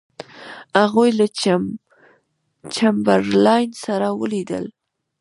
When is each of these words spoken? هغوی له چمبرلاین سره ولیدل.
هغوی 0.81 1.09
له 1.19 1.25
چمبرلاین 2.75 3.69
سره 3.85 4.07
ولیدل. 4.21 4.65